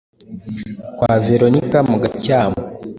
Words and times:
kwa 0.97 1.11
Veronika 1.25 1.79
mu 1.89 1.95
Gacyamo, 2.03 2.59